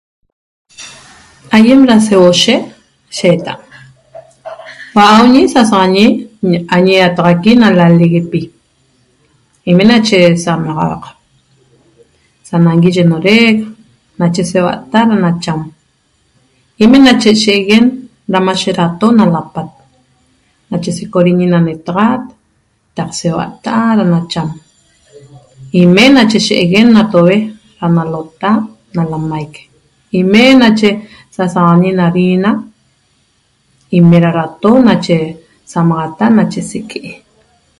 [1.55, 3.53] Aiem ra seuoshe nache sheeta:
[4.93, 6.05] hua’auñi sasaxañi
[6.75, 8.41] añi iataxaqui na laleguepi
[9.71, 11.03] ime nache samaxauaq,
[12.47, 13.57] sanangui ye norec
[14.19, 15.61] nache seuata’a ra nacham
[16.83, 17.85] ime nache sheguen
[18.33, 19.69] ra mashe rato na lapat
[20.71, 22.23] nache secoriñi na ne’etaxat
[22.97, 24.49] taq seuata’a ra nacham,
[25.81, 27.37] ime nache sheeguen na toue
[27.79, 28.51] ra nalota
[28.95, 29.53] na lamaic
[30.19, 30.89] ime nache
[31.35, 32.51] sasaxañi na harina
[33.97, 35.17] ime ra rato nache
[35.71, 37.11] samaxata nache seque’e.